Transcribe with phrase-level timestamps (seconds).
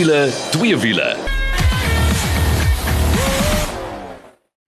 [0.00, 1.08] wiele, twee wiele.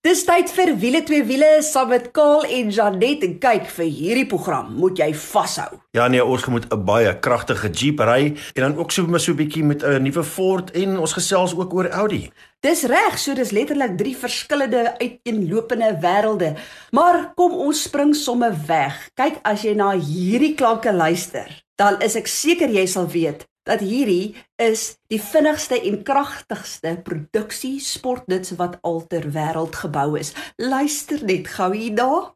[0.02, 4.26] Dis tyd vir wiele twee wiele saam met Kaal en Janet en kyk vir hierdie
[4.28, 5.78] program moet jy vashou.
[5.96, 9.32] Ja nee, ons moet 'n baie kragtige Jeep ry en dan ook so met so
[9.32, 12.30] 'n bietjie met 'n nuwe Ford en ons gesels ook oor Audi.
[12.60, 16.56] Dis reg, so dis letterlik drie verskillende uiteenlopende wêrelde.
[16.90, 19.08] Maar kom ons spring somme weg.
[19.14, 23.80] Kyk as jy na hierdie klanke luister, dan is ek seker jy sal weet dat
[23.80, 30.34] hierdie is die vinnigste en kragtigste produksie sportnuts wat al ter wêreld gebou is.
[30.58, 32.32] Luister net gou hier daar.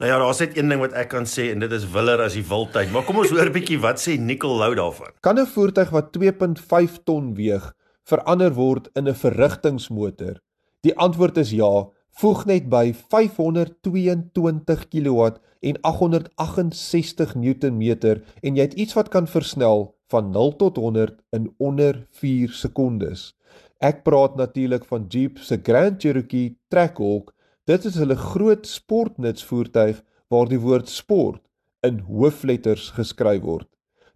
[0.00, 2.32] Nou ja, daar's net een ding wat ek kan sê en dit is willer as
[2.34, 2.88] die wildtyd.
[2.90, 5.12] Maar kom ons hoor 'n bietjie wat sê Nicole Lou daarvan.
[5.20, 7.72] Kan 'n voertuig wat 2.5 ton weeg
[8.08, 10.40] verander word in 'n verrigtingsmotor?
[10.86, 11.88] Die antwoord is ja.
[12.20, 15.26] Voeg net by 522 kW
[15.60, 21.52] en 868 Newtonmeter en jy het iets wat kan versnel van 0 tot 100 in
[21.58, 23.30] onder 4 sekondes.
[23.78, 27.30] Ek praat natuurlik van Jeep se Grand Cherokee Trackhawk
[27.70, 30.00] Dit is hulle groot sportnutsvoertuig
[30.32, 31.42] waar die woord sport
[31.86, 33.68] in hoofletters geskryf word.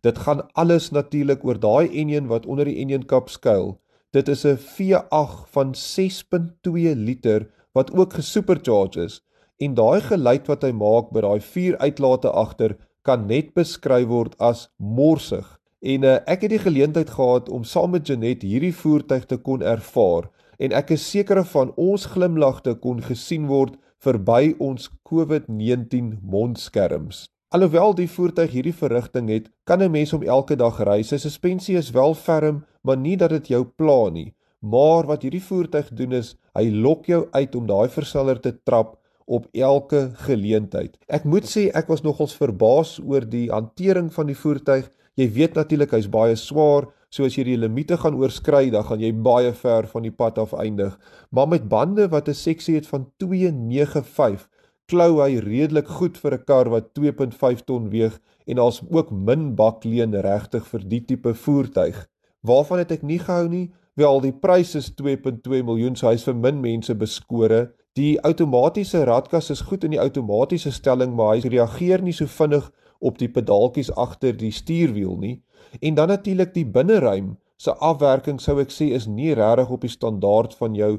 [0.02, 3.76] Dit gaan alles natuurlik oor daai enjin wat onder die enjinkap skuil.
[4.14, 9.24] Dit is 'n V8 van 6.2 liter wat ook gesupercharge is
[9.56, 14.38] en daai geluid wat hy maak by daai vier uitlate agter kan net beskryf word
[14.38, 15.58] as morsig.
[15.82, 19.62] En uh, ek het die geleentheid gehad om saam met Janet hierdie voertuig te kon
[19.62, 27.26] ervaar en ek is seker van ons glimlagte kon gesien word verby ons COVID-19 mondskerms.
[27.54, 31.02] Alhoewel die voertuig hierdie verrigting het, kan 'n mens hom elke dag ry.
[31.02, 34.34] Sy suspensie is wel ferm, maar nie dat dit jou pla nie.
[34.60, 38.98] Maar wat hierdie voertuig doen is, hy lok jou uit om daai versneller te trap
[39.26, 40.98] op elke geleentheid.
[41.08, 44.90] Ek moet sê ek was nogals verbaas oor die hantering van die voertuig.
[45.14, 48.98] Jy weet natuurlik hy's baie swaar, So as jy die limite gaan oorskry, dan gaan
[48.98, 50.96] jy baie ver van die pad af eindig.
[51.30, 54.48] Maar met bande wat 'n seksie het van 295,
[54.90, 59.54] klou hy redelik goed vir 'n kar wat 2.5 ton weeg en daar's ook min
[59.56, 62.06] bakleen regtig vir die tipe voertuig.
[62.42, 63.72] Waarvan het ek nie gehou nie?
[63.96, 67.72] Wel, die prys is 2.2 miljoen, so hy's vir min mense beskore.
[67.94, 72.70] Die outomatiese radkas is goed in die outomatiese stelling, maar hy reageer nie so vinnig
[73.00, 75.42] op die pedaaltjies agter die stuurwiel nie.
[75.80, 79.92] En dan natuurlik die binneruim se afwerking sou ek sê is nie regtig op die
[79.92, 80.98] standaard van jou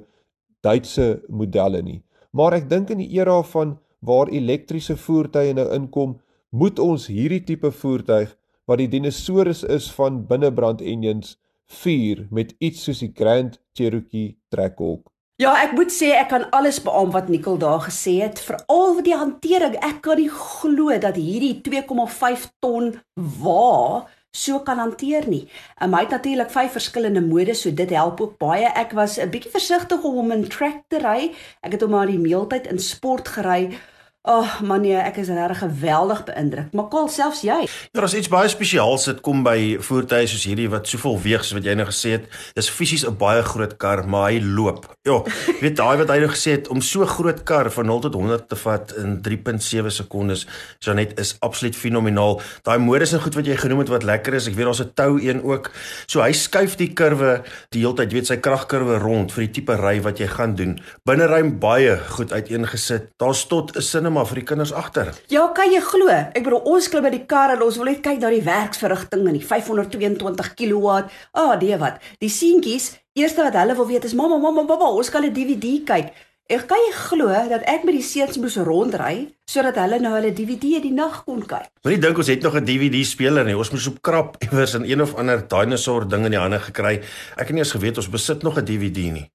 [0.65, 1.99] Duitse modelle nie.
[2.35, 6.17] Maar ek dink in die era van waar elektriese voertuie nou inkom,
[6.51, 8.35] moet ons hierdie tipe voertuig
[8.67, 11.37] wat die dinosourus is van binnebrand engines
[11.81, 15.07] vier met iets soos die Grand Cherokee Trackhawk.
[15.39, 19.07] Ja, ek moet sê ek kan alles beamoen wat Nicole daar gesê het, veral vir
[19.07, 19.73] die hantering.
[19.83, 25.45] Ek kan nie glo dat hierdie 2,5 ton wa so kan hanteer nie.
[25.79, 28.67] En hy het natuurlik vyf verskillende modes, so dit help ook baie.
[28.75, 31.31] Ek was 'n bietjie versigtig om hom in track te ry.
[31.61, 33.77] Ek het hom maar die meeltyd in sport gery.
[34.25, 36.71] Ag, oh, man nee, ek is regtig geweldig beïndruk.
[36.73, 37.59] Maar kol selfs jy.
[37.67, 41.59] Ja, daar's iets baie spesiaals dit kom by voertuie soos hierdie wat soveel weeg soos
[41.59, 42.25] wat jy nou gesê het.
[42.57, 44.87] Dis fisies 'n baie groot kar, maar hy loop.
[45.05, 45.21] Ja,
[45.61, 48.49] weet daai wat hy nou gesê het om so groot kar van 0 tot 100
[48.49, 50.47] te vat in 3.7 sekondes,
[50.79, 52.41] Janet is absoluut fenomenaal.
[52.63, 54.47] Daai modus en goed wat jy genoem het wat lekker is.
[54.47, 55.69] Ek weet daar's 'n tou een ook.
[56.07, 59.75] So hy skuif die kurwe die hele tyd, weet sy kragkurwe rond vir die tipe
[59.75, 60.79] ry wat jy gaan doen.
[61.05, 63.13] Binneruim baie goed uiteengesit.
[63.17, 65.11] Daar's tot 'n sin maar vir die kinders agter.
[65.33, 66.09] Ja, kan jy glo?
[66.09, 69.25] Ek bedoel ons klim by die kar en ons wil net kyk na die werksverrigting
[69.27, 70.93] en die 522 kW.
[71.35, 71.99] Ah, oh, nee wat.
[72.23, 75.83] Die seentjies, eerste wat hulle wil weet is mamma, mamma, mamma, ons kan 'n DVD
[75.85, 76.15] kyk.
[76.45, 80.29] Ek kan jy glo dat ek met die seuns moes rondry sodat hulle nou hulle
[80.29, 81.71] DVD die nag kon kyk.
[81.81, 83.57] Moenie dink ons het nog 'n DVD speler nie.
[83.57, 87.01] Ons moes op krap iewers in een of ander dinosaur ding in die hande gekry.
[87.35, 89.31] Ek het nie eens geweet ons besit nog 'n DVD nie.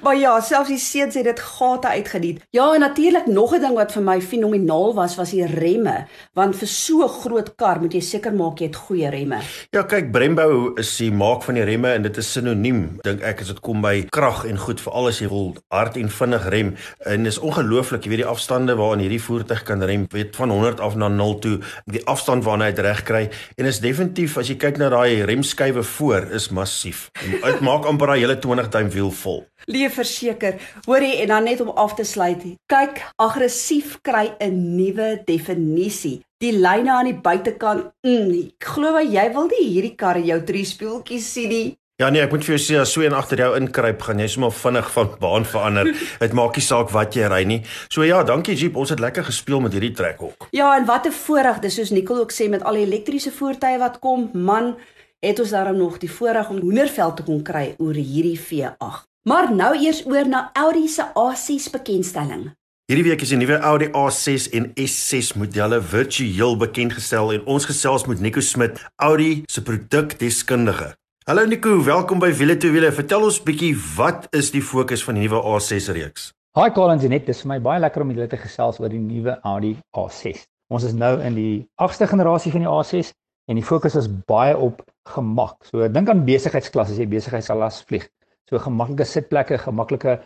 [0.00, 2.38] Maar ja, selfs die seuns het dit gate uitgedien.
[2.56, 6.56] Ja, en natuurlik nog 'n ding wat vir my fenomenaal was, was die remme, want
[6.56, 9.38] vir so 'n groot kar moet jy seker maak jy het goeie remme.
[9.70, 13.40] Ja, kyk, Brembo is die maak van die remme en dit is sinoniem, dink ek,
[13.40, 16.76] as dit kom by krag en goed, veral as jy wil hard en vinnig rem.
[16.98, 20.80] En dis ongelooflik, jy weet die afstande waaraan hierdie voertuig kan rem, weet van 100
[20.80, 24.48] af na 0 toe, die afstand waarna hy dit reg kry en is definitief as
[24.48, 27.10] jy kyk na daai remskywe voor is massief.
[27.42, 29.44] Dit maak amper daai hele 20 duim wiel vol.
[29.90, 30.60] Verseker.
[30.86, 32.42] Hoorie en dan net om af te sluit.
[32.66, 36.20] Kyk, aggressief kry 'n nuwe definisie.
[36.38, 37.92] Die lyne aan die buitekant.
[38.02, 41.76] Mm, ek glo jy wil nie hierdie kar in jou drie speeltjies sien nie.
[42.00, 44.28] Ja nee, ek moet vir jou sê as so een agter jou inkruip, gaan jy
[44.32, 45.90] sommer vinnig van baan verander.
[46.22, 47.58] Dit maak nie saak wat jy ry nie.
[47.92, 50.48] So ja, dankie Jeep, ons het lekker gespeel met hierdie trekhok.
[50.56, 53.76] Ja, en wat 'n voorreg, dis soos Nicole ook sê met al die elektriese voertuie
[53.78, 54.78] wat kom, man,
[55.20, 59.09] het ons daarom nog die voorreg om hoenderveld te kon kry oor hierdie V8.
[59.28, 62.46] Maar nou eers oor na Audi se A6 bekendstelling.
[62.88, 67.66] Hierdie week is die nuwe Audi A6 en S6 modelle virtueel bekend gestel en ons
[67.68, 70.94] gesels met Nico Smit, Audi se produkdeskundige.
[71.28, 72.88] Hallo Nico, welkom by Wiele to Wiele.
[72.96, 76.30] Vertel ons bietjie wat is die fokus van die nuwe A6 reeks?
[76.56, 79.02] Hi Collins en net, dis vir my baie lekker om julle te gesels oor die
[79.02, 80.46] nuwe Audi A6.
[80.72, 83.12] Ons is nou in die 8ste generasie van die A6
[83.52, 84.80] en die fokus is baie op
[85.12, 85.60] gemak.
[85.68, 88.08] So dink aan besigheidsklas as jy besigheidsklas vlieg.
[88.50, 90.18] So gemaklike sitplekke, gemaklike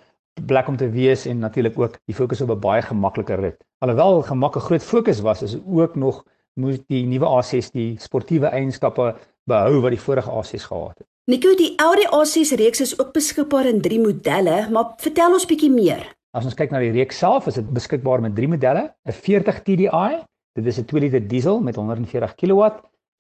[0.49, 3.59] plek om te wees en natuurlik ook die fokus op 'n baie gemaklike rit.
[3.85, 6.25] Alhoewel gemak 'n groot fokus was, is ook nog
[6.55, 11.07] moet die nuwe A6 die sportiewe eienskappe behou wat die vorige A6 gehad het.
[11.27, 15.71] Nico, die Audi A6 reeks is ook beskikbaar in 3 modelle, maar vertel ons bietjie
[15.71, 16.17] meer.
[16.31, 19.63] As ons kyk na die reeks self, is dit beskikbaar met 3 modelle: 'n 40
[19.63, 20.25] TDI,
[20.55, 22.71] dit is 'n 2 liter diesel met 140 kW,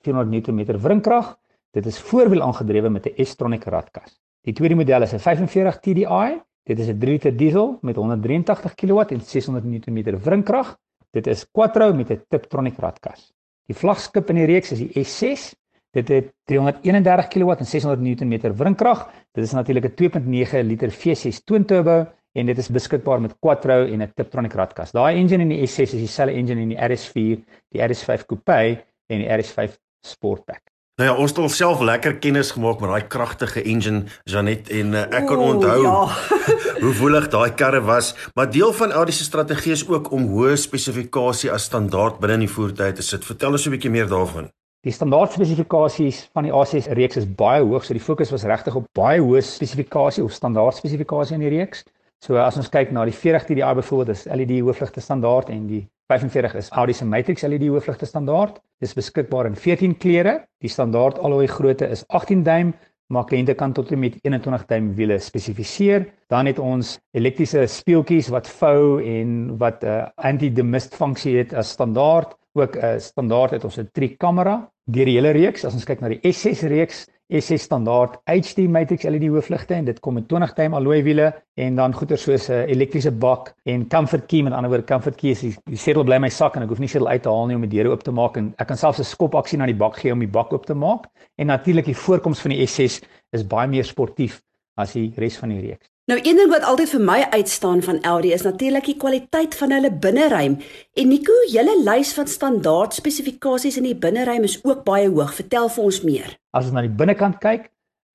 [0.02, 1.36] 400 Nm wrinkrag.
[1.72, 4.23] Dit is voorwiel aangedrewe met 'n S-tronic radkas.
[4.44, 8.75] Die tweede model is 'n 45 TDI, dit is 'n 3 liter diesel met 183
[8.75, 10.76] kW en 600 Nm wrinkrag.
[11.11, 13.32] Dit is quattro met 'n Tiptronic radkas.
[13.67, 15.55] Die vlaggenskap in die reeks is die S6
[15.94, 19.06] Dit het 331 kW en 600 Nm wrinkrag.
[19.32, 23.87] Dit is natuurlik 'n 2.9 liter V6 twin turbo en dit is beskikbaar met quattro
[23.87, 24.91] en 'n Tiptronic radkas.
[24.91, 29.19] Daai engine in die S6 is dieselfde engine in die RS4, die RS5 Coupe en
[29.19, 30.73] die RS5 Sportback.
[30.94, 35.00] Nou ja, ons het alself lekker kennis gemaak met daai kragtige engine Janet en uh,
[35.19, 35.94] ek kan onthou ja.
[36.85, 40.52] hoe woelig daai karre was, maar deel van Audi se strategie is ook om hoë
[40.55, 43.26] spesifikasie as standaard binne in die voertuie te sit.
[43.26, 44.46] Vertel ons 'n bietjie meer daarvan.
[44.87, 48.79] Die standaard spesifikasies van die A6 reeks is baie hoog, so die fokus was regtig
[48.79, 51.82] op baie hoë spesifikasie of standaard spesifikasie in die reeks.
[52.24, 55.82] So as ons kyk na die 40 TDI byvoorbeeld, is LED hoofligte standaard en die
[56.08, 58.62] 45 is Audi se Matrix LED hoofligte standaard.
[58.80, 60.38] Dit is beskikbaar in 14 kleure.
[60.64, 62.72] Die standaard alloy grootte is 18 duim,
[63.12, 66.06] maar kliënte kan tot en met 21 duim wiele spesifiseer.
[66.32, 71.76] Dan het ons elektriese speeltjies wat vou en wat 'n uh, anti-demist funksie het as
[71.76, 75.74] standaard ook 'n uh, standaard het ons 'n triek kamera deur die hele reeks as
[75.74, 80.18] ons kyk na die S6 reeks S6 standaard HD matrix LED hoofligte en dit kom
[80.18, 84.42] met 20 duim alloy wiele en dan goeder soos 'n elektriese bak en comfort key
[84.42, 86.78] met ander woorde comfort key is die, die sedel bly my sak en ek hoef
[86.84, 88.76] nie sedel uit te haal nie om die deure oop te maak en ek kan
[88.76, 91.08] selfs 'n skop aksie na die bak gee om die bak oop te maak.
[91.38, 93.00] En natuurlik die voorkoms van die S6
[93.32, 94.42] is baie meer sportief
[94.76, 97.98] as die res van die reeks Nou een ding wat altyd vir my uitstaan van
[98.04, 100.58] Audi is natuurlik die kwaliteit van hulle binneruim.
[101.00, 105.32] En Nico, julle lys van standaard spesifikasies in die binneruim is ook baie hoog.
[105.32, 106.34] Vertel vir ons meer.
[106.52, 107.70] As ons na die binnekant kyk,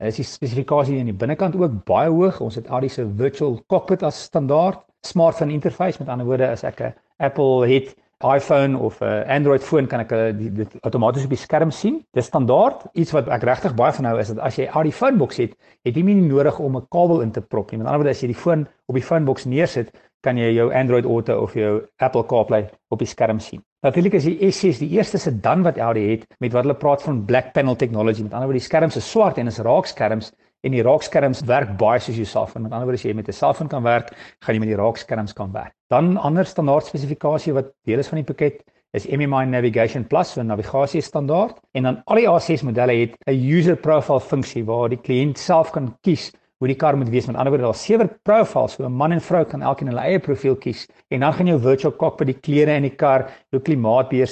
[0.05, 2.37] is die spesifikasie in die binnekant ook baie hoog.
[2.45, 6.85] Ons het Audi se virtual cockpit as standaard, smartphone interface met ander woorde as ek
[6.91, 11.29] 'n Apple het iPhone of 'n uh, Android foon kan ek uh, dit outomaties op
[11.29, 12.01] die skerm sien.
[12.11, 12.83] Dis standaard.
[12.93, 15.55] Iets wat ek regtig baie van hou is dat as jy uit die phonebox het,
[15.87, 17.77] het jy nie nodig om 'n kabel in te prop nie.
[17.77, 21.05] Met ander woorde as jy die foon op die phonebox neersit, kan jy jou Android
[21.05, 23.63] Auto of jou Apple CarPlay op die skerm sien.
[23.81, 27.25] Natuurlik is die S6 die eerste sedan wat Audi het met wat hulle praat van
[27.25, 28.23] black panel technology.
[28.23, 31.99] Met ander woorde die skerms is swart en is raakskerms en die raakskerms werk baie
[31.99, 32.63] soos jou selfoon.
[32.63, 34.11] Met ander woorde as jy met 'n selfoon kan werk,
[34.43, 35.73] gaan jy met die raakskerms kan werk.
[35.89, 38.63] Dan ander standaard spesifikasie wat deel is van die pakket
[38.93, 43.33] is MMI Navigation Plus, 'n navigasie standaard en dan al die A6 modelle het 'n
[43.33, 47.27] user profile funksie waar die kliënt self kan kies hoe die kar moet wees.
[47.27, 50.19] Met ander woorde, daar's sewe profiles, so 'n man en vrou kan elkeen hulle eie
[50.19, 54.27] profiel kies en dan gaan jou virtual cockpit die kleure in die kar, jou klimaatbeheer,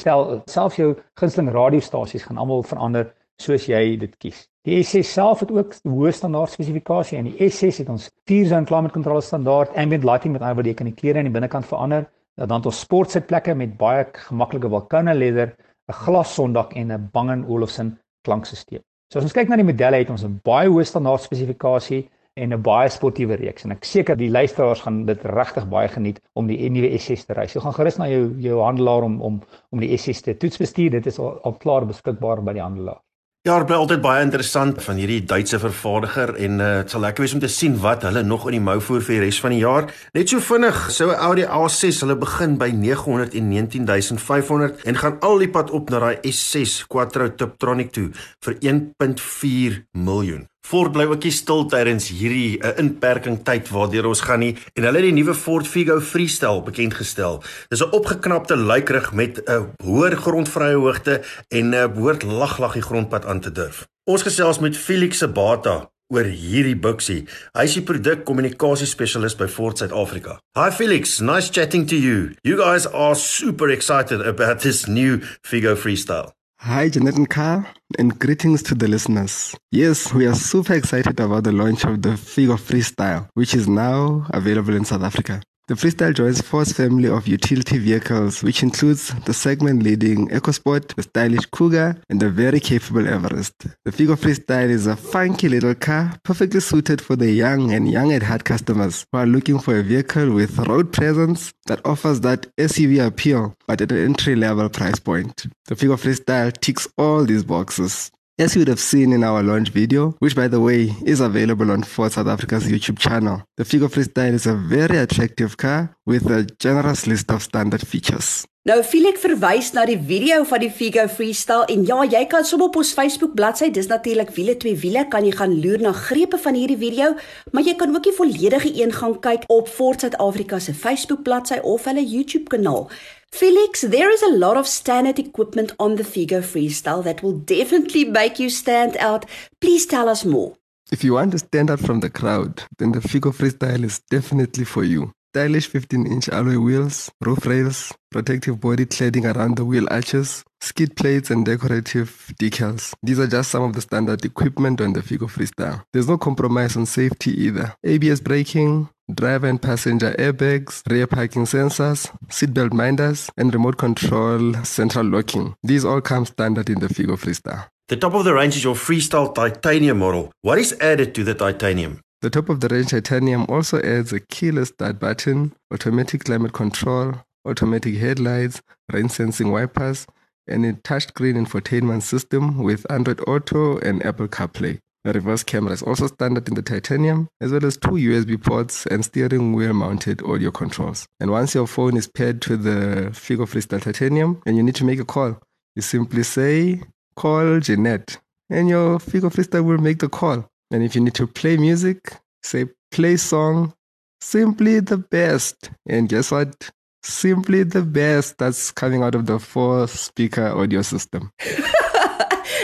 [0.45, 4.47] selfs jou gunsteling radiostasies gaan almal verander soos jy dit kies.
[4.67, 8.67] Die S6 self het ook hoë standaard spesifikasie en die S6 het ons 4 zone
[8.67, 11.69] climate control standaard ambient lighting met ander woorde jy kan die kleure aan die binnekant
[11.69, 12.03] verander.
[12.35, 15.53] Dan het ons sportsitplekke met baie gemaklike Vulcana leather,
[15.87, 17.93] 'n glassondak en 'n Bang & Olufsen
[18.27, 18.83] klankstelsel.
[19.09, 22.51] So as ons kyk na die modelle het ons 'n baie hoë standaard spesifikasie en
[22.51, 26.45] 'n baie sportiewe reeks en ek seker die luisteraars gaan dit regtig baie geniet om
[26.47, 27.47] die nuwe S6 te ry.
[27.47, 30.91] So gaan gerus na jou jou handelaar om om om die S6 te toetsbestuur.
[30.91, 32.99] Dit is al, al klaar beskikbaar by die handelaar.
[33.47, 37.23] Ja, dit bly altyd baie interessant van hierdie Duitse vervaardiger en uh, dit sal lekker
[37.23, 39.55] wees om te sien wat hulle nog in die mou voer vir die res van
[39.55, 39.87] die jaar.
[40.17, 45.71] Net so vinnig, sou Audi A6, hulle begin by 919500 en gaan al die pad
[45.71, 48.11] op na daai S6 Quattro Tiptronic toe
[48.43, 50.43] vir 1.4 miljoen.
[50.67, 54.55] Ford bly ook nie stil tydens hierdie 'n uh, inperking tyd waardeur ons gaan nie
[54.75, 57.39] en hulle het die nuwe Ford Figo Freestyle bekend gestel.
[57.69, 62.73] Dis 'n opgeknapte luikrig met 'n uh, hoër grondvrye hoogte en 'n uh, behoort laglag
[62.73, 63.87] die grondpad aan te durf.
[64.03, 65.89] Ons gesels met Felix Sebata.
[66.09, 67.27] oor hierdie buksie.
[67.51, 70.39] Hy is die produkkommunikasie spesialis by Ford Suid-Afrika.
[70.55, 72.31] Hi Felix, nice chatting to you.
[72.43, 76.36] You guys are super excited about this new Figo Freestyle.
[76.61, 77.65] Hi, Janet and Carl,
[77.99, 79.55] and greetings to the listeners.
[79.71, 84.25] Yes, we are super excited about the launch of the Figo Freestyle, which is now
[84.31, 85.41] available in South Africa.
[85.67, 91.03] The Freestyle joins Ford's family of utility vehicles, which includes the segment leading EcoSport, the
[91.03, 93.53] stylish Cougar, and the very capable Everest.
[93.83, 98.13] The Figo Freestyle is a funky little car perfectly suited for the young and young
[98.13, 102.47] at heart customers who are looking for a vehicle with road presence that offers that
[102.55, 105.47] SUV appeal, but at an entry level price point.
[105.65, 108.09] The Figo Freestyle ticks all these boxes.
[108.39, 111.71] As you would have seen in our launch video, which by the way is available
[111.71, 116.29] on Ford South Africa's YouTube channel, the Figo Freestyle is a very attractive car with
[116.29, 118.45] a generous list of standard features.
[118.67, 122.67] Nou Felix verwys na die video van die Figo Freestyle en ja, jy kan sommer
[122.67, 126.37] op ons Facebook bladsy, dis natuurlik wiele twee wiele, kan jy gaan loer na grepe
[126.43, 127.15] van hierdie video,
[127.55, 131.25] maar jy kan ook die volledige een gaan kyk op Ford South Africa se Facebook
[131.25, 132.85] bladsy of hulle YouTube kanaal.
[133.31, 138.05] Felix, there is a lot of standard equipment on the Figo Freestyle that will definitely
[138.05, 139.25] make you stand out.
[139.61, 140.55] Please tell us more.
[140.91, 144.63] If you want to stand out from the crowd, then the Figo Freestyle is definitely
[144.63, 145.11] for you.
[145.33, 151.29] Stylish 15-inch alloy wheels, roof rails, protective body cladding around the wheel arches, skid plates
[151.29, 152.93] and decorative decals.
[153.03, 155.83] These are just some of the standard equipment on the Figo Freestyle.
[155.93, 157.75] There's no compromise on safety either.
[157.83, 165.05] ABS braking, driver and passenger airbags, rear parking sensors, seatbelt minders, and remote control central
[165.05, 165.55] locking.
[165.63, 167.67] These all come standard in the Figo Freestyle.
[167.87, 170.31] The top of the range is your Freestyle Titanium model.
[170.41, 172.01] What is added to the Titanium?
[172.21, 177.13] The top of the range titanium also adds a keyless start button, automatic climate control,
[177.45, 178.61] automatic headlights,
[178.91, 180.07] rain sensing wipers,
[180.47, 184.79] and a touchscreen infotainment system with Android Auto and Apple CarPlay.
[185.05, 189.05] Reverse camera is also standard in the titanium, as well as two USB ports and
[189.05, 191.07] steering wheel mounted audio controls.
[191.19, 194.85] And once your phone is paired to the Figo Freestyle Titanium and you need to
[194.85, 195.39] make a call,
[195.75, 196.81] you simply say,
[197.15, 200.45] Call Jeanette, and your Figo Freestyle will make the call.
[200.71, 202.13] And if you need to play music,
[202.43, 203.73] say play song,
[204.21, 205.71] simply the best.
[205.87, 206.69] And guess what?
[207.03, 211.31] Simply the best that's coming out of the four speaker audio system.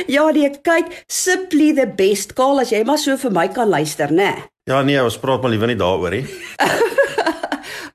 [0.07, 4.11] ja, nee, kyk, simply the best call as jy maar so vir my kan luister,
[4.11, 4.33] né?
[4.69, 6.25] Ja nee, ons praat maar liewer nie daaroor nie.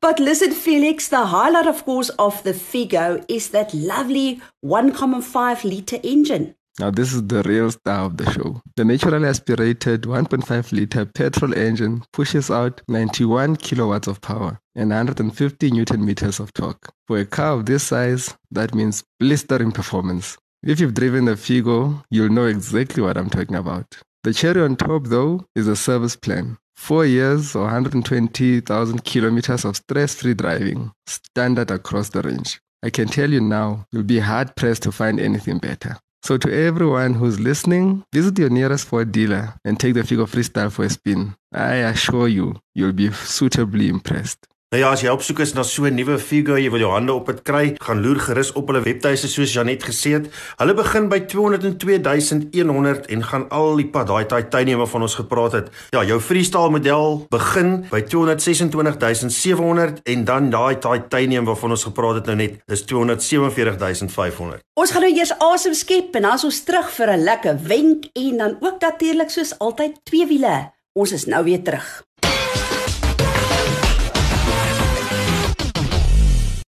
[0.01, 5.99] But listen Felix, the highlight of course of the Figo is that lovely 1.5 liter
[6.05, 6.55] engine.
[6.79, 8.63] Now, this is the real star of the show.
[8.77, 15.71] The naturally aspirated 1.5 liter petrol engine pushes out 91 kilowatts of power and 150
[15.73, 16.93] newton meters of torque.
[17.09, 20.39] For a car of this size, that means blistering performance.
[20.63, 23.97] If you've driven the Figo, you'll know exactly what I'm talking about.
[24.25, 26.59] The cherry on top, though, is a service plan.
[26.75, 32.61] Four years or 120,000 kilometers of stress free driving, standard across the range.
[32.83, 35.97] I can tell you now, you'll be hard pressed to find anything better.
[36.25, 40.73] So, to everyone who's listening, visit your nearest Ford dealer and take the Figo Freestyle
[40.73, 41.37] for a spin.
[41.53, 44.49] I assure you, you'll be suitably impressed.
[44.69, 46.91] Nou ja, as jy op soek is na so 'n nuwe Figo, jy wil jou
[46.93, 50.29] hande op dit kry, gaan loer gerus op hulle webtuise soos Janet gesê het.
[50.59, 55.71] Hulle begin by 202100 en gaan al die pad daai titanium waarvan ons gepraat het.
[55.91, 62.27] Ja, jou freestyle model begin by 226700 en dan daai titanium waarvan ons gepraat het
[62.27, 64.61] nou net is 247500.
[64.75, 68.05] Ons gaan nou eers asem skep en dan is ons terug vir 'n lekker wenk
[68.13, 70.73] en dan ook natuurlik soos altyd twee wiele.
[70.93, 72.08] Ons is nou weer terug.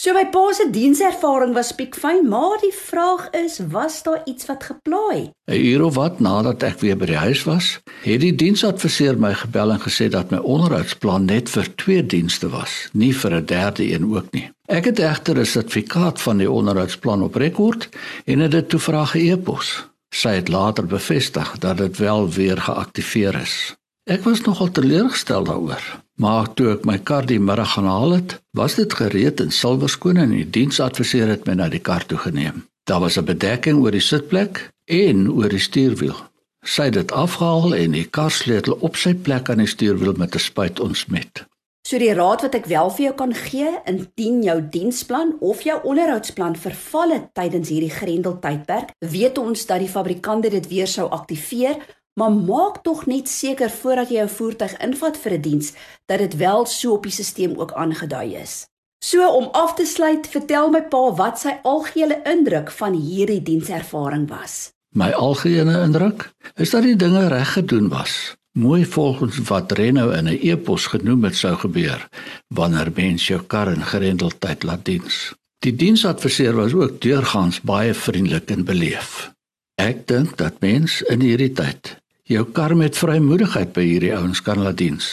[0.00, 4.62] So my pa se dienservaring was piekfyn, maar die vraag is, was daar iets wat
[4.64, 5.28] gepla het?
[5.44, 7.66] 'n Uur of wat nadat ek weer by die huis was,
[8.06, 12.88] het die diensadviseur my gebel en gesê dat my onderhoudsplan net vir twee dienste was,
[12.92, 14.48] nie vir 'n derde een ook nie.
[14.68, 17.88] Ek het egter 'n sertifikaat van die onderhoudsplan op rekord
[18.24, 19.84] en het dit toe vra ge-e-pos.
[20.14, 23.76] Sy het later bevestig dat dit wel weer geaktiveer is.
[24.04, 28.36] Ek was nogal teleurgestel daaroor, maar toe ek my kar die middag gaan haal het,
[28.56, 32.66] was dit gereed en silwerskoon en die diensadviseur het my na die kar toe geneem.
[32.84, 36.16] Daar was 'n bedekking oor die sitplek en oor die stuurwiel.
[36.64, 40.38] Sy het dit afgehaal en die karsleutel op sy plek aan die stuurwiel met 'n
[40.38, 41.46] spuit ontsmet.
[41.88, 45.80] So die raad wat ek wel vir jou kan gee, indien jou diensplan of jou
[45.82, 51.76] onderhoudsplan verval het tydens hierdie grendeltydperk, weet ons dat die fabrikant dit weer sou aktiveer
[52.20, 55.72] maar maak tog net seker voordat jy jou voertuig invat vir 'n diens
[56.06, 58.66] dat dit wel so op die stelsel ook aangedui is.
[59.04, 64.28] So om af te sluit, vertel my pa wat sy algehele indruk van hierdie dienservaring
[64.28, 64.72] was.
[64.94, 68.36] My algehele indruk is dat die dinge reg gedoen was.
[68.52, 72.08] Mooi volgens wat Renno in 'n e-pos genoem het sou gebeur
[72.48, 75.34] wanneer mens jou kar in gerendeldheid laat diens.
[75.58, 79.32] Die diensadviseur was ook deurgangs baie vriendelik en beleef.
[79.74, 81.99] Ek dink dat mens in hierdie tyd
[82.30, 85.06] jou kar met vrymoedigheid by hierdie ouens kan laat diens.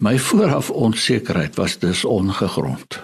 [0.00, 2.96] My vooraf onsekerheid was dus ongegrond.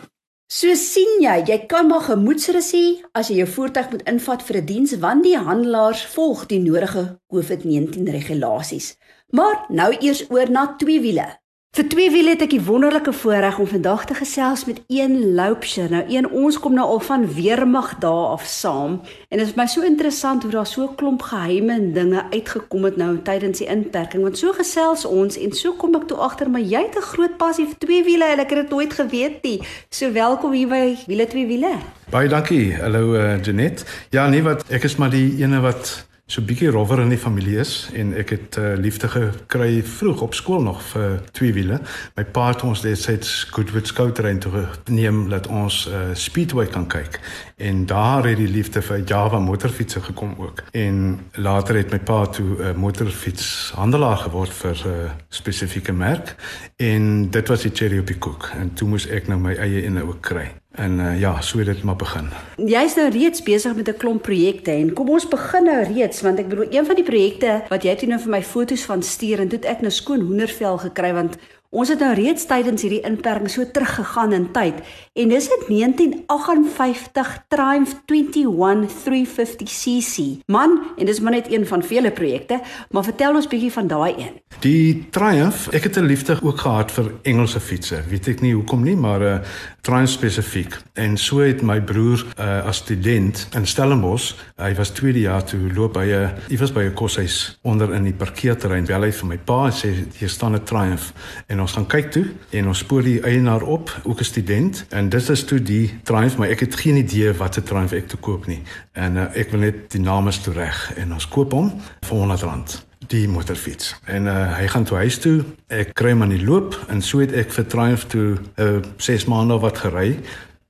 [0.49, 4.57] So sien jy, jy kan maar gemoedsrus hê as jy jou voertuig moet invat vir
[4.57, 8.97] 'n die diens want die handelaars volg die nodige COVID-19 regulasies.
[9.37, 11.29] Maar nou eers oor na twee wiele.
[11.77, 15.91] Vir twee wiele het ek die wonderlike voorreg om vandag te gesels met een loupsher.
[15.93, 18.97] Nou een ons kom nou al van weermag daar af saam
[19.29, 22.97] en dit is my so interessant hoe daar so 'n klomp geheime dinge uitgekom het
[22.97, 26.65] nou tydens die inperking want so gesels ons en so kom ek toe agter maar
[26.65, 29.61] jy het 'n groot passie vir twee wiele en ek het dit nooit geweet nie.
[29.91, 31.77] So welkom hier by Wiele twee wiele.
[32.11, 32.75] Baie dankie.
[32.75, 33.85] Hallo uh, Janet.
[34.11, 37.57] Ja, nee wat ek is maar die ene wat so bietjie rower in die familie
[37.63, 41.79] is en ek het uh, liefde gekry vroeg op skool nog vir twee wiele.
[42.19, 47.17] My pa het ons destyds Goodwood skouterrein toe geneem dat ons uh, speedway kan kyk.
[47.57, 50.67] En daar het die liefde vir Java motorfietsse gekom ook.
[50.77, 55.93] En later het my pa toe 'n uh, motorfiets handelaar geword vir 'n uh, spesifieke
[55.93, 56.37] merk
[56.77, 59.83] en dit was die cherry op die koek en toe moes ek nou my eie
[59.83, 60.53] ene ook kry.
[60.71, 62.29] En uh, ja, so het dit maar begin.
[62.57, 66.39] Jy's nou reeds besig met 'n klomp projekte en kom ons begin nou reeds want
[66.39, 69.41] ek bedoel een van die projekte wat jy toe nou vir my foto's van stuur
[69.41, 73.51] en toe ek nou skoon hoendervel gekry want Ons het nou reeds tydens hierdie inperking
[73.53, 74.79] so teruggegaan in tyd
[75.21, 80.25] en dis in 1958 Triumph 21 350cc.
[80.47, 84.15] Man, en dis maar net een van vele projekte, maar vertel ons bietjie van daai
[84.17, 84.39] een.
[84.65, 88.01] Die Triumph, ek het 'n liefde ook gehad vir Engelse fietsse.
[88.09, 89.45] Weet ek nie hoekom nie, maar 'n uh,
[89.81, 90.77] Triumph spesifiek.
[90.93, 95.73] En so het my broer uh, as student in Stellenbosch, hy was tweede jaar toe
[95.75, 98.85] loop by 'n iewers by 'n koshuis onder in die parkeerterrein.
[98.85, 101.13] Bel hy vir my pa en sê hier staan 'n Triumph
[101.47, 104.85] en en ons gaan kyk toe en ons spoor die eienaar op, ook 'n student
[104.89, 108.09] en dit is toe die Triumph, maar ek het geen idee wat se Triumph ek
[108.09, 108.63] te koop nie.
[108.93, 112.17] En uh, ek wil net die naam is toe reg en ons koop hom vir
[112.17, 113.97] 100 rand die motorfiets.
[114.05, 115.45] En uh, hy gaan toe huis toe.
[115.67, 118.83] Ek kry hom aan die loop en so het ek vir Triumph toe 'n uh,
[118.97, 120.19] 6 maande wat gery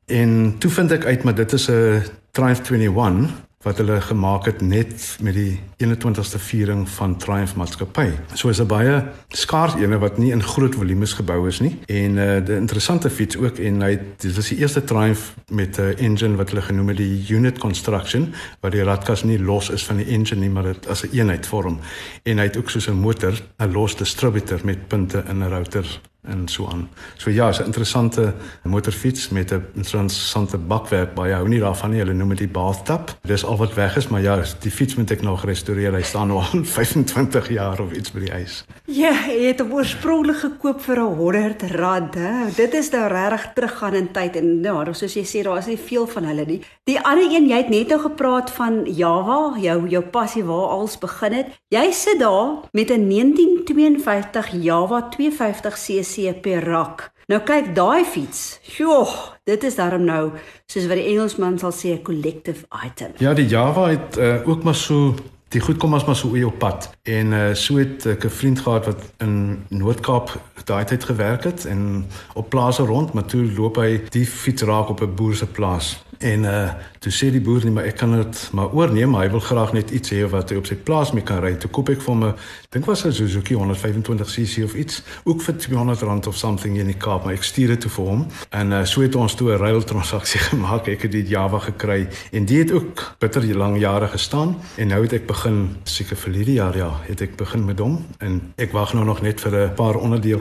[0.07, 4.61] en toe vind ek uit maar dit is 'n Triumph 21 wat hulle gemaak het
[4.65, 8.09] net met die 21ste viering van Triumph Maatskappy.
[8.35, 11.77] So is 'n baie skaars ene wat nie in groot volumes gebou is nie.
[11.87, 15.81] En uh, die interessante fiets ook en hy dit is die eerste Triumph met 'n
[15.81, 19.85] uh, engine wat hulle genoem het die unit construction waar die radkas nie los is
[19.85, 21.79] van die engine nie maar dit as 'n een eenheid vorm.
[22.23, 26.01] En hy het ook soos 'n motor 'n los distributor met punte in 'n router
[26.23, 26.89] en so aan.
[27.17, 31.99] So ja, 'n interessante motorfiets met 'n interessante bakwerk baie hou nie daarvan nie.
[31.99, 33.19] Hulle noem dit die bathtub.
[33.23, 35.93] Dis al wat weg is, maar ja, die fiets moet ek nog restoreer.
[35.93, 38.65] Hy staan al 25 jaar of iets by die ys.
[38.85, 42.15] Ja, hy het hom oorspronklik gekoop vir 'n 100 rand.
[42.15, 42.51] Hè.
[42.57, 45.79] Dit is nou regtig teruggaan in tyd en nou, soos jy sê, daar is nie
[45.79, 46.63] veel van hulle nie.
[46.85, 50.99] Die ander een, jy het net nou gepraat van Java, jou jou passie waar als
[50.99, 51.47] begin het.
[51.69, 57.11] Jy sit daar met 'n 1952 Java 250cc CP rak.
[57.29, 58.59] Nou kyk daai fiets.
[58.65, 59.05] Sjoe,
[59.45, 60.31] dit is darm nou
[60.67, 63.13] soos wat die Engelsman sal sê 'n collective item.
[63.19, 65.15] Ja, die Java het uh, ook maar so
[65.49, 66.91] die goed kom as maar so op pad.
[67.03, 71.65] En uh, so het ek 'n vriend gehad wat in Noord-Kaap daai tyd gewerk het
[71.65, 75.47] en op plase rond, maar toe loop hy die fiets raak op 'n boer se
[75.47, 75.99] plaas.
[76.19, 79.31] En uh toe sê die boer nie maar ek kan dit maar oorneem, maar hy
[79.31, 81.53] wil graag net iets hê wat hy op sy plaas mee kan ry.
[81.55, 82.35] Toe koop ek vir hom 'n
[82.75, 86.99] dink was 'n Suzuki 125cc of iets, ook vir 200 rand of something in die
[86.99, 88.27] Kaap, maar ek stuur dit toe vir hom.
[88.51, 90.89] En uh so het ons toe 'n ruil transaksie gemaak.
[90.89, 95.03] Ek het die Java gekry en dit het ook bitter lang jare gestaan en nou
[95.03, 98.73] het ek begin seker vir hierdie jaar ja, het ek begin met hom en ek
[98.73, 99.97] wag nou nog net vir 'n paar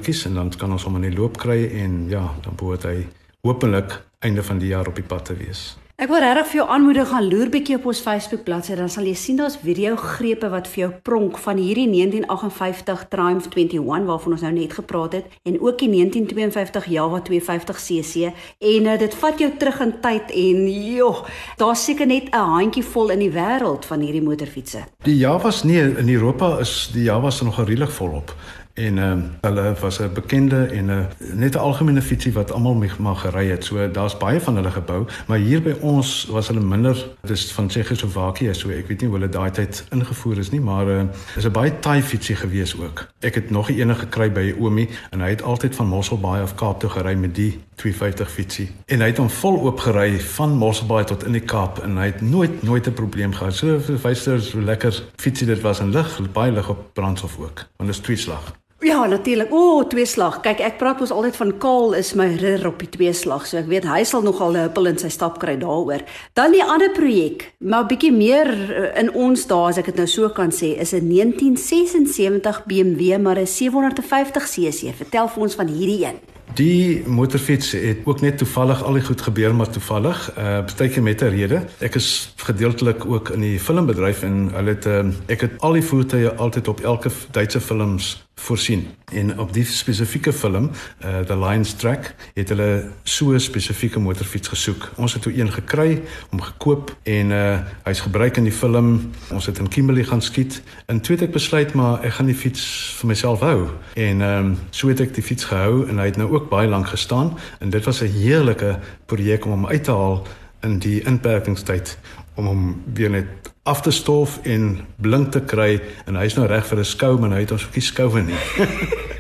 [0.08, 3.08] onderdeeltjies en dan kan ons hom in die loop kry en ja, dan behoort hy
[3.44, 5.78] hopelik einde van die jaar op die pad te wees.
[5.98, 9.08] Ek wil regtig vir jou aanmoedig gaan loer bietjie op ons Facebook bladsy dan sal
[9.10, 14.36] jy sien daar's video grepe wat vir jou pronk van hierdie 1958 Triumph 21 waarvan
[14.36, 19.18] ons nou net gepraat het en ook die 1952 Java 250 cc en uh, dit
[19.24, 21.24] vat jou terug in tyd en joh
[21.58, 24.86] daar's seker net 'n handjie vol in die wêreld van hierdie motorfietsse.
[25.02, 28.38] Die Javas nie in Europa is die Javas nog redelik volop
[28.78, 32.84] en ehm uh, hulle was 'n bekende en 'n net 'n algemene fietsie wat almal
[33.00, 33.64] mag gery het.
[33.64, 37.08] So daar's baie van hulle gebou, maar hier by ons was hulle minder.
[37.22, 40.88] Dis van Tsjechoslowakye, so ek weet nie hoe hulle daai tyd ingevoer is nie, maar
[40.88, 41.02] uh,
[41.36, 43.08] is 'n baie taai fietsie gewees ook.
[43.20, 46.56] Ek het nog 'n enige gekry by Omi en hy het altyd van Mosselbaai af
[46.56, 48.70] Kaap toe gery met die 250 fietsie.
[48.86, 52.06] En hy het hom vol oop gery van Mosselbaai tot in die Kaap en hy
[52.06, 53.54] het nooit nooit 'n probleem gehad.
[53.54, 57.66] So wyster so lekker fietsie dit was en lig, baie lig op brandstof ook.
[57.78, 58.54] Want dit is twee slag.
[58.80, 59.54] Ja, natuurlik.
[59.54, 60.36] O, oh, twee slag.
[60.46, 63.48] Kyk, ek praat mos altyd van Kaal is my ridder op die twee slag.
[63.50, 66.06] So ek weet hy sal nogal 'n huppel in sy stap kry daaroor.
[66.38, 70.06] Dan die ander projek, maar bietjie meer eh, in ons dae as ek dit nou
[70.06, 74.94] so kan sê, is 'n 1976 BMW maar 'n 750 cc.
[74.94, 76.20] Vertel vir ons van hierdie een.
[76.54, 80.38] Die motorfiets het ook net toevallig al die goed gebeur maar toevallig.
[80.38, 81.66] Uh partyke met 'n rede.
[81.80, 85.84] Ek is gedeeltelik ook in die filmbedryf en hulle het uh, ek het al die
[85.84, 88.88] voertuie altyd op elke Duitse films voorsien.
[89.14, 90.70] En op die spesifieke film,
[91.06, 94.92] uh The Lion's Track, het hulle so 'n spesifieke motorfiets gesoek.
[94.96, 99.12] Ons het toe een gekry, hom gekoop en uh hy's gebruik in die film.
[99.32, 100.62] Ons het in Kimberley gaan skiet.
[100.86, 103.68] En toe het ek besluit maar ek gaan die fiets vir myself hou.
[103.94, 106.68] En ehm um, so het ek die fiets gehou en hy het nou ook baie
[106.68, 110.28] lank gestaan en dit was 'n heerlike projek om hom uit te haal
[110.62, 111.98] in die inperkingstyd
[112.36, 113.26] om hom weer net
[113.68, 117.36] af te stof en blink te kry en hy's nou reg vir 'n skou maar
[117.36, 118.42] hy het ons ook nie skoue nie.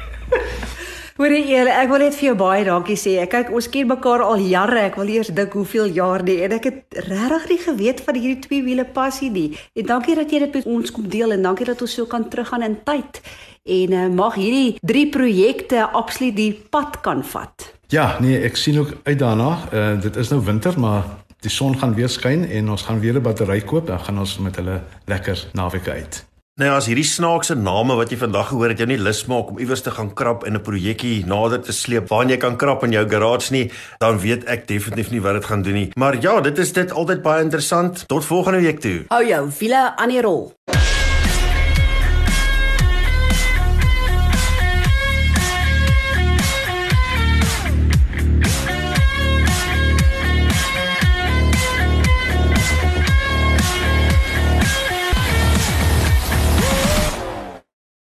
[1.17, 3.15] Hoorie julle, ek wil net vir jou baie dankie sê.
[3.17, 4.83] Ek kyk ons ken mekaar al jare.
[4.85, 8.43] Ek wil eers dink hoeveel jaar nie en ek het regtig nie geweet van hierdie
[8.43, 9.47] twee wiele passie nie.
[9.73, 12.29] En dankie dat jy dit met ons kom deel en dankie dat ons so kan
[12.29, 13.17] teruggaan in tyd
[13.65, 17.65] en uh, mag hierdie drie projekte absoluut die pad kan vat.
[17.89, 19.51] Ja, nee, ek sien ook uit daarna.
[19.73, 21.07] Uh, dit is nou winter, maar
[21.47, 24.37] die son gaan weer skyn en ons gaan weer 'n battery koop, dan gaan ons
[24.39, 26.25] met hulle lekker naweek uit.
[26.57, 29.59] Nou as hierdie snaakse name wat jy vandag gehoor het jou nie lus maak om
[29.59, 32.91] iewers te gaan krap en 'n projekkie nader te sleep waar jy kan krap in
[32.91, 35.91] jou garage nie, dan weet ek definitief nie wat dit gaan doen nie.
[35.95, 38.07] Maar ja, dit is dit altyd baie interessant.
[38.07, 39.05] Tot volgende week toe.
[39.07, 40.53] Hou jou wiele aan die rol.